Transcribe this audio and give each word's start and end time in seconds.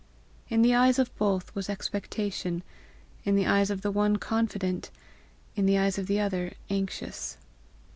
In 0.49 0.63
the 0.63 0.73
eyes 0.73 0.97
of 0.97 1.15
both 1.15 1.53
was 1.53 1.69
expectation, 1.69 2.63
in 3.23 3.35
the 3.35 3.45
eyes 3.45 3.69
of 3.69 3.81
the 3.81 3.91
one 3.91 4.17
confident, 4.17 4.89
in 5.55 5.67
the 5.67 5.77
eyes 5.77 5.99
of 5.99 6.07
the 6.07 6.19
other 6.19 6.53
anxious. 6.71 7.37